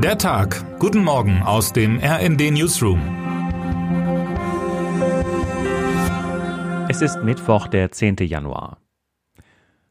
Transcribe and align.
Der 0.00 0.16
Tag. 0.16 0.78
Guten 0.78 1.02
Morgen 1.02 1.42
aus 1.42 1.72
dem 1.72 1.98
RND 1.98 2.52
Newsroom. 2.52 3.00
Es 6.88 7.02
ist 7.02 7.24
Mittwoch, 7.24 7.66
der 7.66 7.90
10. 7.90 8.18
Januar. 8.20 8.78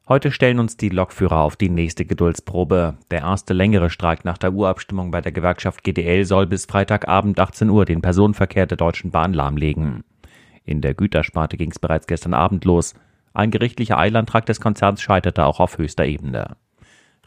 Heute 0.08 0.32
stellen 0.32 0.60
uns 0.60 0.78
die 0.78 0.88
Lokführer 0.88 1.40
auf 1.40 1.58
die 1.58 1.68
nächste 1.68 2.06
Geduldsprobe. 2.06 2.96
Der 3.12 3.20
erste 3.20 3.54
längere 3.54 3.90
Streik 3.90 4.24
nach 4.24 4.38
der 4.38 4.54
Urabstimmung 4.54 5.12
bei 5.12 5.20
der 5.20 5.34
Gewerkschaft 5.34 5.84
GDL 5.84 6.24
soll 6.24 6.48
bis 6.48 6.66
Freitagabend 6.66 7.38
18 7.38 7.70
Uhr 7.70 7.84
den 7.84 8.02
Personenverkehr 8.02 8.66
der 8.66 8.78
Deutschen 8.78 9.12
Bahn 9.12 9.34
lahmlegen. 9.34 10.06
In 10.64 10.80
der 10.80 10.94
Gütersparte 10.94 11.58
ging 11.58 11.72
es 11.72 11.80
bereits 11.80 12.08
gestern 12.08 12.34
Abend 12.34 12.64
los. 12.64 12.94
Ein 13.34 13.52
gerichtlicher 13.52 13.98
Eilantrag 13.98 14.46
des 14.46 14.62
Konzerns 14.62 15.02
scheiterte 15.02 15.44
auch 15.44 15.60
auf 15.60 15.78
höchster 15.78 16.06
Ebene. 16.06 16.56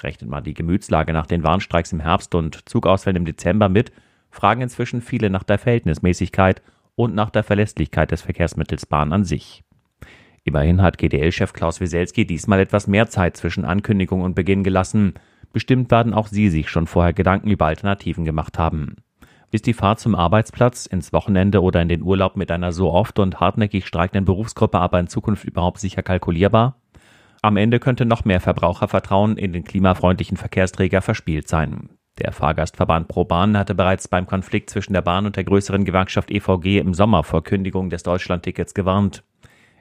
Rechnet 0.03 0.31
man 0.31 0.45
die 0.45 0.55
Gemütslage 0.55 1.13
nach 1.13 1.27
den 1.27 1.43
Warnstreiks 1.43 1.93
im 1.93 2.01
Herbst 2.01 2.35
und 2.35 2.69
Zugausfällen 2.69 3.17
im 3.17 3.25
Dezember 3.25 3.69
mit, 3.69 3.93
fragen 4.31 4.63
inzwischen 4.63 5.03
viele 5.03 5.31
nach 5.31 5.43
der 5.43 5.59
Verhältnismäßigkeit 5.59 6.63
und 6.95 7.15
nach 7.15 7.31
der 7.31 7.43
Verlässlichkeit 7.43 8.11
des 8.11 8.23
Verkehrsmittels 8.23 8.87
Bahn 8.87 9.13
an 9.13 9.25
sich. 9.25 9.65
Immerhin 10.45 10.81
hat 10.81 10.99
GDL-Chef 10.99 11.53
Klaus 11.53 11.81
Wieselski 11.81 12.27
diesmal 12.27 12.61
etwas 12.61 12.87
mehr 12.87 13.09
Zeit 13.09 13.37
zwischen 13.37 13.65
Ankündigung 13.65 14.23
und 14.23 14.35
Beginn 14.35 14.65
gelassen. 14.65 15.15
Bestimmt 15.53 15.91
werden 15.91 16.15
auch 16.15 16.29
Sie 16.29 16.49
sich 16.49 16.71
schon 16.71 16.87
vorher 16.87 17.13
Gedanken 17.13 17.51
über 17.51 17.67
Alternativen 17.67 18.25
gemacht 18.25 18.59
haben. 18.59 18.97
Ist 19.53 19.67
die 19.67 19.75
Fahrt 19.75 19.99
zum 19.99 20.15
Arbeitsplatz, 20.15 20.87
ins 20.87 21.13
Wochenende 21.13 21.61
oder 21.61 21.83
in 21.83 21.89
den 21.89 22.03
Urlaub 22.03 22.37
mit 22.37 22.51
einer 22.51 22.73
so 22.73 22.93
oft 22.93 23.19
und 23.19 23.41
hartnäckig 23.41 23.87
streikenden 23.87 24.25
Berufsgruppe 24.25 24.79
aber 24.79 25.01
in 25.01 25.09
Zukunft 25.09 25.45
überhaupt 25.45 25.81
sicher 25.81 26.03
kalkulierbar? 26.03 26.80
Am 27.43 27.57
Ende 27.57 27.81
könnte 27.81 28.05
noch 28.05 28.25
mehr 28.25 28.41
Verbrauchervertrauen 28.41 29.39
in 29.39 29.53
den 29.53 29.65
klimafreundlichen 29.65 30.37
Verkehrsträger 30.37 31.01
verspielt 31.01 31.49
sein. 31.49 31.89
Der 32.19 32.33
Fahrgastverband 32.33 33.09
ProBahn 33.09 33.57
hatte 33.57 33.75
bereits 33.75 34.09
beim 34.09 34.27
Konflikt 34.27 34.69
zwischen 34.69 34.93
der 34.93 35.01
Bahn 35.01 35.25
und 35.25 35.37
der 35.37 35.45
größeren 35.45 35.87
Gewerkschaft 35.87 36.31
EVG 36.31 36.79
im 36.79 36.93
Sommer 36.93 37.25
vor 37.25 37.43
Kündigung 37.43 37.89
des 37.89 38.03
Deutschlandtickets 38.03 38.75
gewarnt. 38.75 39.25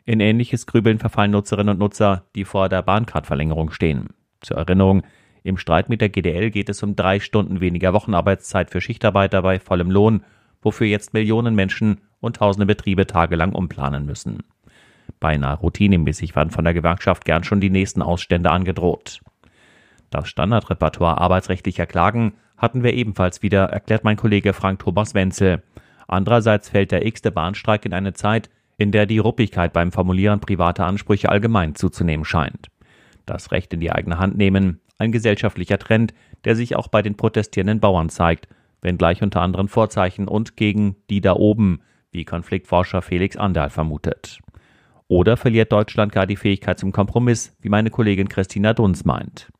In 0.05 0.21
ähnliches 0.21 0.65
Grübeln 0.65 0.99
verfallen 0.99 1.31
Nutzerinnen 1.31 1.73
und 1.73 1.79
Nutzer, 1.79 2.23
die 2.33 2.45
vor 2.45 2.69
der 2.69 2.81
Bahncard-Verlängerung 2.81 3.71
stehen. 3.71 4.07
Zur 4.39 4.57
Erinnerung, 4.57 5.03
im 5.43 5.57
Streit 5.57 5.89
mit 5.89 5.99
der 5.99 6.09
GDL 6.09 6.51
geht 6.51 6.69
es 6.69 6.81
um 6.81 6.95
drei 6.95 7.19
Stunden 7.19 7.59
weniger 7.59 7.93
Wochenarbeitszeit 7.93 8.69
für 8.71 8.79
Schichtarbeiter 8.79 9.41
bei 9.41 9.59
vollem 9.59 9.91
Lohn, 9.91 10.23
wofür 10.61 10.87
jetzt 10.87 11.13
Millionen 11.13 11.55
Menschen 11.55 11.99
und 12.21 12.37
tausende 12.37 12.65
Betriebe 12.65 13.05
tagelang 13.05 13.53
umplanen 13.53 14.05
müssen. 14.05 14.43
Beinahe 15.19 15.57
routinemäßig 15.57 16.35
waren 16.35 16.51
von 16.51 16.63
der 16.63 16.73
Gewerkschaft 16.73 17.25
gern 17.25 17.43
schon 17.43 17.61
die 17.61 17.69
nächsten 17.69 18.01
Ausstände 18.01 18.51
angedroht. 18.51 19.21
Das 20.09 20.27
Standardrepertoire 20.27 21.19
arbeitsrechtlicher 21.19 21.85
Klagen 21.85 22.33
hatten 22.57 22.83
wir 22.83 22.93
ebenfalls 22.93 23.41
wieder, 23.41 23.65
erklärt 23.65 24.03
mein 24.03 24.17
Kollege 24.17 24.53
Frank 24.53 24.79
Thomas 24.79 25.13
Wenzel. 25.13 25.63
Andererseits 26.07 26.69
fällt 26.69 26.91
der 26.91 27.05
x-te 27.05 27.31
Bahnstreik 27.31 27.85
in 27.85 27.93
eine 27.93 28.13
Zeit, 28.13 28.49
in 28.77 28.91
der 28.91 29.05
die 29.05 29.19
Ruppigkeit 29.19 29.73
beim 29.73 29.91
Formulieren 29.91 30.39
privater 30.39 30.85
Ansprüche 30.85 31.29
allgemein 31.29 31.75
zuzunehmen 31.75 32.25
scheint. 32.25 32.69
Das 33.25 33.51
Recht 33.51 33.73
in 33.73 33.79
die 33.79 33.91
eigene 33.91 34.17
Hand 34.17 34.37
nehmen, 34.37 34.79
ein 34.97 35.11
gesellschaftlicher 35.11 35.77
Trend, 35.77 36.13
der 36.45 36.55
sich 36.55 36.75
auch 36.75 36.87
bei 36.87 37.01
den 37.01 37.15
protestierenden 37.15 37.79
Bauern 37.79 38.09
zeigt, 38.09 38.47
wenngleich 38.81 39.21
unter 39.21 39.41
anderen 39.41 39.67
Vorzeichen 39.67 40.27
und 40.27 40.57
gegen 40.57 40.95
die 41.09 41.21
da 41.21 41.33
oben, 41.33 41.81
wie 42.11 42.25
Konfliktforscher 42.25 43.01
Felix 43.01 43.37
Anderl 43.37 43.69
vermutet. 43.69 44.39
Oder 45.09 45.37
verliert 45.37 45.71
Deutschland 45.71 46.11
gar 46.11 46.27
die 46.27 46.35
Fähigkeit 46.35 46.77
zum 46.79 46.91
Kompromiss, 46.91 47.57
wie 47.61 47.69
meine 47.69 47.89
Kollegin 47.89 48.29
Christina 48.29 48.73
Dunz 48.73 49.05
meint. 49.05 49.51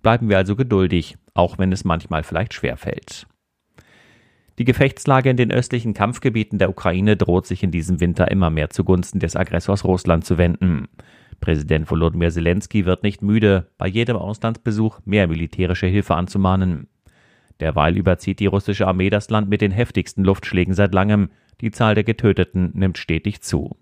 Bleiben 0.00 0.30
wir 0.30 0.38
also 0.38 0.56
geduldig, 0.56 1.16
auch 1.34 1.58
wenn 1.58 1.72
es 1.72 1.84
manchmal 1.84 2.22
vielleicht 2.22 2.54
schwerfällt. 2.54 3.26
Die 4.58 4.64
Gefechtslage 4.64 5.28
in 5.28 5.36
den 5.36 5.52
östlichen 5.52 5.92
Kampfgebieten 5.92 6.58
der 6.58 6.70
Ukraine 6.70 7.18
droht 7.18 7.46
sich 7.46 7.62
in 7.62 7.70
diesem 7.70 8.00
Winter 8.00 8.30
immer 8.30 8.48
mehr 8.48 8.70
zugunsten 8.70 9.20
des 9.20 9.36
Aggressors 9.36 9.84
Russland 9.84 10.24
zu 10.24 10.38
wenden. 10.38 10.88
Präsident 11.40 11.88
Volodymyr 11.88 12.30
Zelensky 12.30 12.86
wird 12.86 13.02
nicht 13.02 13.20
müde, 13.20 13.70
bei 13.76 13.86
jedem 13.86 14.16
Auslandsbesuch 14.16 15.00
mehr 15.04 15.28
militärische 15.28 15.86
Hilfe 15.86 16.14
anzumahnen. 16.14 16.88
Derweil 17.60 17.96
überzieht 17.96 18.40
die 18.40 18.46
russische 18.46 18.86
Armee 18.86 19.10
das 19.10 19.28
Land 19.28 19.50
mit 19.50 19.60
den 19.60 19.70
heftigsten 19.70 20.24
Luftschlägen 20.24 20.72
seit 20.72 20.94
langem. 20.94 21.28
Die 21.60 21.72
Zahl 21.72 21.94
der 21.94 22.04
Getöteten 22.04 22.70
nimmt 22.74 22.98
stetig 22.98 23.42
zu. 23.42 23.76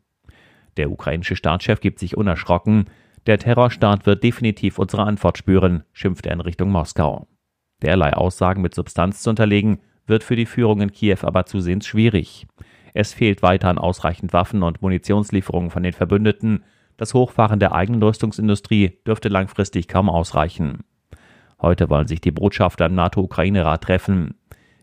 Der 0.76 0.90
ukrainische 0.90 1.36
Staatschef 1.36 1.80
gibt 1.80 1.98
sich 1.98 2.16
unerschrocken. 2.16 2.86
Der 3.26 3.38
Terrorstaat 3.38 4.06
wird 4.06 4.22
definitiv 4.22 4.78
unsere 4.78 5.02
Antwort 5.02 5.38
spüren, 5.38 5.84
schimpft 5.92 6.26
er 6.26 6.32
in 6.32 6.40
Richtung 6.40 6.70
Moskau. 6.70 7.26
Derlei 7.82 8.12
Aussagen 8.12 8.62
mit 8.62 8.74
Substanz 8.74 9.22
zu 9.22 9.30
unterlegen, 9.30 9.80
wird 10.06 10.22
für 10.22 10.36
die 10.36 10.46
Führung 10.46 10.80
in 10.80 10.92
Kiew 10.92 11.18
aber 11.22 11.46
zusehends 11.46 11.86
schwierig. 11.86 12.46
Es 12.94 13.12
fehlt 13.12 13.42
weiter 13.42 13.68
an 13.68 13.78
ausreichend 13.78 14.32
Waffen 14.32 14.62
und 14.62 14.80
Munitionslieferungen 14.80 15.70
von 15.70 15.82
den 15.82 15.92
Verbündeten. 15.92 16.64
Das 16.96 17.12
Hochfahren 17.12 17.60
der 17.60 17.74
eigenen 17.74 18.02
Rüstungsindustrie 18.02 19.00
dürfte 19.06 19.28
langfristig 19.28 19.88
kaum 19.88 20.08
ausreichen. 20.08 20.84
Heute 21.60 21.90
wollen 21.90 22.06
sich 22.06 22.20
die 22.20 22.30
Botschafter 22.30 22.86
im 22.86 22.94
NATO-Ukraine-Rat 22.94 23.84
treffen. 23.84 24.34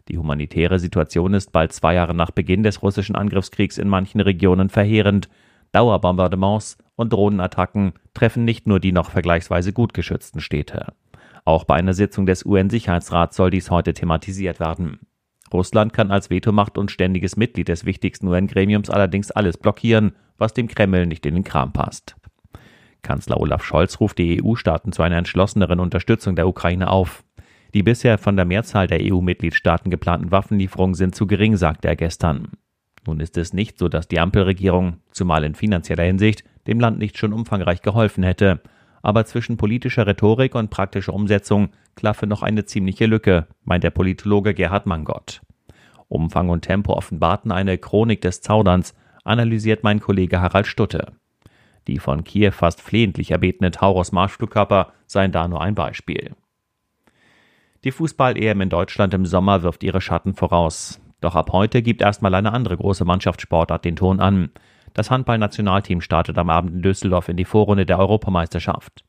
Die 0.09 0.17
humanitäre 0.17 0.79
Situation 0.79 1.33
ist 1.33 1.51
bald 1.53 1.71
zwei 1.71 1.95
Jahre 1.95 2.13
nach 2.13 2.31
Beginn 2.31 2.63
des 2.63 2.83
russischen 2.83 3.15
Angriffskriegs 3.15 3.77
in 3.77 3.87
manchen 3.87 4.19
Regionen 4.19 4.69
verheerend. 4.69 5.29
Dauerbombardements 5.73 6.78
und 6.95 7.11
Drohnenattacken 7.11 7.94
treffen 8.13 8.45
nicht 8.45 8.67
nur 8.67 8.79
die 8.79 8.91
noch 8.91 9.09
vergleichsweise 9.09 9.73
gut 9.73 9.94
geschützten 9.94 10.39
Städte. 10.39 10.94
Auch 11.45 11.66
bei 11.66 11.75
einer 11.75 11.94
Sitzung 11.94 12.25
des 12.25 12.45
UN-Sicherheitsrats 12.45 13.35
soll 13.35 13.50
dies 13.50 13.69
heute 13.69 13.94
thematisiert 13.94 14.59
werden. 14.59 15.00
Russland 15.51 15.94
kann 15.94 16.11
als 16.11 16.29
Vetomacht 16.29 16.78
und 16.78 16.89
ständiges 16.89 17.35
Mitglied 17.35 17.67
des 17.67 17.85
wichtigsten 17.85 18.28
UN-Gremiums 18.28 18.89
allerdings 18.89 19.31
alles 19.31 19.57
blockieren, 19.57 20.16
was 20.38 20.53
dem 20.53 20.67
Kreml 20.67 21.06
nicht 21.06 21.25
in 21.25 21.35
den 21.35 21.44
Kram 21.44 21.73
passt. 21.73 22.16
Kanzler 23.01 23.40
Olaf 23.40 23.63
Scholz 23.63 24.00
ruft 24.00 24.17
die 24.17 24.41
EU-Staaten 24.41 24.94
zu 24.94 25.03
einer 25.03 25.17
entschlosseneren 25.17 25.79
Unterstützung 25.79 26.35
der 26.35 26.47
Ukraine 26.47 26.90
auf. 26.90 27.23
Die 27.73 27.84
bisher 27.84 28.17
von 28.17 28.35
der 28.35 28.45
Mehrzahl 28.45 28.88
der 28.88 29.00
EU-Mitgliedstaaten 29.01 29.91
geplanten 29.91 30.31
Waffenlieferungen 30.31 30.94
sind 30.94 31.16
zu 31.16 31.28
gering, 31.28 31.57
sagte 31.57 31.88
er 31.88 31.95
gestern. 31.95 32.50
Nun 33.06 33.19
ist 33.19 33.38
es 33.38 33.53
nicht 33.53 33.78
so, 33.78 33.90
dass 33.90 34.08
die 34.08 34.19
Ampelregierung, 34.19 34.97
zumal 35.12 35.44
in 35.44 35.56
finanzieller 35.56 36.03
Hinsicht, 36.03 36.44
dem 36.68 36.80
Land 36.80 37.00
nicht 37.00 37.18
schon 37.18 37.34
umfangreich 37.34 37.81
geholfen 37.81 38.24
hätte. 38.24 38.62
Aber 39.02 39.25
zwischen 39.25 39.58
politischer 39.58 40.08
Rhetorik 40.08 40.56
und 40.56 40.69
praktischer 40.69 41.14
Umsetzung 41.14 41.69
klaffe 41.96 42.25
noch 42.25 42.41
eine 42.41 42.66
ziemliche 42.66 43.06
Lücke, 43.06 43.47
meint 43.66 43.84
der 43.84 43.90
Politologe 43.90 44.53
Gerhard 44.53 44.86
Mangott. 44.86 45.41
Umfang 46.08 46.50
und 46.50 46.62
Tempo 46.62 46.94
offenbarten 46.94 47.52
eine 47.52 47.78
Chronik 47.78 48.22
des 48.22 48.41
Zauderns, 48.41 48.94
analysiert 49.25 49.84
mein 49.84 50.00
Kollege 50.00 50.41
Harald 50.41 50.68
Stutte. 50.68 51.14
Die 51.88 52.00
von 52.00 52.24
Kiew 52.24 52.52
fast 52.52 52.81
flehentlich 52.81 53.31
erbetene 53.31 53.72
Taurus-Marschflugkörper 53.72 54.94
seien 55.06 55.34
da 55.34 55.47
nur 55.47 55.62
ein 55.62 55.75
Beispiel. 55.75 56.31
Die 57.84 57.91
Fußball-EM 57.91 58.62
in 58.62 58.70
Deutschland 58.70 59.14
im 59.14 59.25
Sommer 59.25 59.64
wirft 59.64 59.84
ihre 59.84 60.00
Schatten 60.00 60.34
voraus. 60.34 61.02
Doch 61.23 61.35
ab 61.35 61.53
heute 61.53 61.81
gibt 61.81 62.01
erstmal 62.01 62.35
eine 62.35 62.51
andere 62.51 62.75
große 62.75 63.06
Mannschaftssportart 63.06 63.85
den 63.85 63.95
Ton 63.95 64.19
an. 64.19 64.50
Das 64.94 65.09
Handballnationalteam 65.09 66.01
startet 66.01 66.38
am 66.38 66.50
Abend 66.50 66.73
in 66.73 66.81
Düsseldorf 66.81 67.29
in 67.29 67.38
die 67.38 67.45
Vorrunde 67.45 67.85
der 67.85 67.97
Europameisterschaft. 67.97 69.06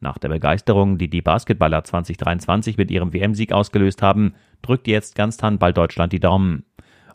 Nach 0.00 0.18
der 0.18 0.28
Begeisterung, 0.28 0.98
die 0.98 1.08
die 1.08 1.22
Basketballer 1.22 1.82
2023 1.82 2.76
mit 2.76 2.90
ihrem 2.90 3.14
WM-Sieg 3.14 3.52
ausgelöst 3.52 4.02
haben, 4.02 4.34
drückt 4.60 4.86
jetzt 4.86 5.14
ganz 5.14 5.42
Handball 5.42 5.72
Deutschland 5.72 6.12
die 6.12 6.20
Daumen. 6.20 6.66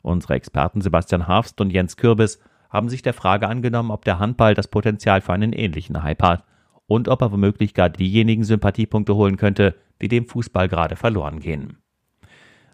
Unsere 0.02 0.34
Experten 0.34 0.82
Sebastian 0.82 1.28
Harfst 1.28 1.62
und 1.62 1.70
Jens 1.70 1.96
Kürbis 1.96 2.42
haben 2.72 2.90
sich 2.90 3.04
der 3.04 3.14
Frage 3.14 3.48
angenommen, 3.48 3.92
ob 3.92 4.06
der 4.06 4.18
Handball 4.18 4.56
das 4.56 4.70
Potenzial 4.70 5.22
für 5.22 5.34
einen 5.34 5.54
ähnlichen 5.54 6.02
Hype 6.02 6.24
hat 6.24 6.44
und 6.88 7.10
ob 7.10 7.22
er 7.22 7.32
womöglich 7.32 7.76
gar 7.76 7.90
diejenigen 7.90 8.44
Sympathiepunkte 8.44 9.14
holen 9.14 9.38
könnte, 9.38 9.76
die 10.02 10.08
dem 10.08 10.26
Fußball 10.26 10.68
gerade 10.68 10.96
verloren 10.96 11.42
gehen. 11.42 11.78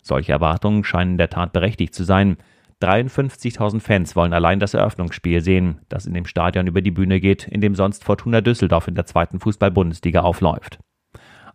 Solche 0.07 0.31
Erwartungen 0.31 0.85
scheinen 0.85 1.13
in 1.13 1.17
der 1.17 1.29
Tat 1.29 1.51
berechtigt 1.51 1.93
zu 1.93 2.05
sein. 2.05 2.37
53.000 2.81 3.81
Fans 3.81 4.15
wollen 4.15 4.33
allein 4.33 4.59
das 4.59 4.73
Eröffnungsspiel 4.73 5.41
sehen, 5.41 5.79
das 5.89 6.05
in 6.05 6.13
dem 6.13 6.25
Stadion 6.25 6.67
über 6.67 6.81
die 6.81 6.91
Bühne 6.91 7.19
geht, 7.19 7.47
in 7.47 7.59
dem 7.59 7.75
sonst 7.75 8.05
Fortuna 8.05 8.39
Düsseldorf 8.39 8.87
in 8.87 8.95
der 8.95 9.05
zweiten 9.05 9.39
Fußball-Bundesliga 9.39 10.21
aufläuft. 10.21 10.79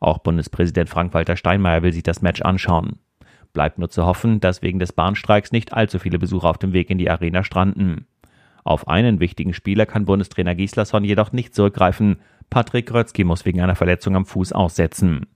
Auch 0.01 0.19
Bundespräsident 0.19 0.91
Frank-Walter 0.91 1.37
Steinmeier 1.37 1.83
will 1.83 1.93
sich 1.93 2.03
das 2.03 2.21
Match 2.21 2.43
anschauen. 2.43 2.99
Bleibt 3.55 3.79
nur 3.79 3.89
zu 3.89 4.05
hoffen, 4.05 4.41
dass 4.41 4.61
wegen 4.61 4.79
des 4.79 4.93
Bahnstreiks 4.93 5.53
nicht 5.53 5.73
allzu 5.73 5.99
viele 5.99 6.19
Besucher 6.19 6.51
auf 6.51 6.59
dem 6.59 6.73
Weg 6.73 6.91
in 6.91 6.99
die 6.99 7.09
Arena 7.09 7.45
stranden. 7.45 8.07
Auf 8.65 8.87
einen 8.87 9.19
wichtigen 9.19 9.55
Spieler 9.55 9.87
kann 9.87 10.05
Bundestrainer 10.05 10.55
Gislason 10.55 11.05
jedoch 11.05 11.33
nicht 11.33 11.55
zurückgreifen. 11.55 12.17
Patrick 12.51 12.87
Grötzky 12.87 13.25
muss 13.25 13.47
wegen 13.47 13.61
einer 13.61 13.77
Verletzung 13.77 14.15
am 14.15 14.27
Fuß 14.27 14.53
aussetzen. 14.53 15.27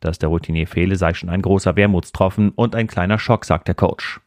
Dass 0.00 0.18
der 0.18 0.28
Routinier 0.28 0.66
fehle, 0.66 0.96
sei 0.96 1.14
schon 1.14 1.28
ein 1.28 1.42
großer 1.42 1.76
Wermutstropfen 1.76 2.50
und 2.50 2.74
ein 2.74 2.86
kleiner 2.86 3.18
Schock, 3.18 3.44
sagt 3.44 3.68
der 3.68 3.74
Coach. 3.74 4.20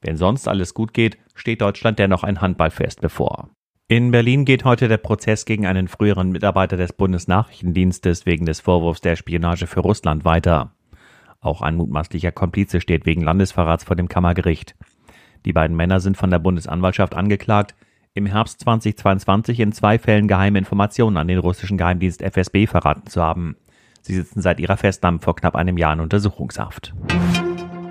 Wenn 0.00 0.16
sonst 0.16 0.48
alles 0.48 0.72
gut 0.74 0.94
geht, 0.94 1.18
steht 1.34 1.60
Deutschland 1.60 1.98
dennoch 1.98 2.24
ein 2.24 2.40
Handballfest 2.40 3.00
bevor. 3.00 3.50
In 3.88 4.12
Berlin 4.12 4.44
geht 4.44 4.64
heute 4.64 4.86
der 4.86 4.98
Prozess 4.98 5.44
gegen 5.44 5.66
einen 5.66 5.88
früheren 5.88 6.30
Mitarbeiter 6.30 6.76
des 6.76 6.92
Bundesnachrichtendienstes 6.92 8.24
wegen 8.24 8.46
des 8.46 8.60
Vorwurfs 8.60 9.00
der 9.00 9.16
Spionage 9.16 9.66
für 9.66 9.80
Russland 9.80 10.24
weiter. 10.24 10.72
Auch 11.40 11.60
ein 11.60 11.76
mutmaßlicher 11.76 12.32
Komplize 12.32 12.80
steht 12.80 13.04
wegen 13.04 13.22
Landesverrats 13.22 13.84
vor 13.84 13.96
dem 13.96 14.08
Kammergericht. 14.08 14.76
Die 15.44 15.52
beiden 15.52 15.76
Männer 15.76 16.00
sind 16.00 16.16
von 16.16 16.30
der 16.30 16.38
Bundesanwaltschaft 16.38 17.14
angeklagt, 17.14 17.74
im 18.14 18.26
Herbst 18.26 18.60
2022 18.60 19.60
in 19.60 19.72
zwei 19.72 19.98
Fällen 19.98 20.28
geheime 20.28 20.58
Informationen 20.58 21.16
an 21.16 21.28
den 21.28 21.38
russischen 21.38 21.78
Geheimdienst 21.78 22.22
FSB 22.22 22.66
verraten 22.66 23.08
zu 23.08 23.22
haben. 23.22 23.56
Sie 24.02 24.14
sitzen 24.14 24.40
seit 24.40 24.60
ihrer 24.60 24.76
Festnahme 24.76 25.18
vor 25.20 25.36
knapp 25.36 25.54
einem 25.54 25.76
Jahr 25.76 25.92
in 25.92 26.00
Untersuchungshaft. 26.00 26.94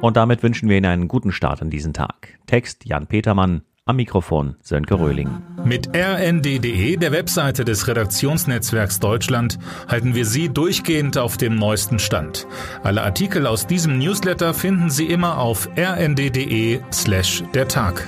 Und 0.02 0.18
damit 0.18 0.44
wünschen 0.44 0.70
wir 0.70 0.78
Ihnen 0.78 0.86
einen 0.86 1.08
guten 1.08 1.32
Start 1.32 1.62
in 1.62 1.70
diesen 1.70 1.94
Tag. 1.94 2.40
Text 2.48 2.86
Jan 2.86 3.08
Petermann, 3.08 3.64
am 3.86 3.98
Mikrofon 3.98 4.56
Sönke 4.62 5.00
Röhling. 5.00 5.30
Mit 5.66 5.90
rnd.de, 5.96 6.96
der 6.96 7.12
Webseite 7.12 7.66
des 7.66 7.88
Redaktionsnetzwerks 7.88 9.00
Deutschland, 9.00 9.60
halten 9.88 10.16
wir 10.16 10.26
Sie 10.26 10.48
durchgehend 10.48 11.18
auf 11.18 11.38
dem 11.38 11.56
neuesten 11.56 12.00
Stand. 12.00 12.48
Alle 12.84 13.04
Artikel 13.04 13.46
aus 13.48 13.68
diesem 13.68 13.98
Newsletter 13.98 14.54
finden 14.54 14.90
Sie 14.90 15.08
immer 15.08 15.40
auf 15.40 15.68
rnd.de 15.76 16.80
slash 16.94 17.44
der 17.54 17.68
Tag. 17.68 18.08